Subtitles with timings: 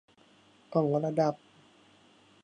[0.73, 1.33] กล้องวัดระดับ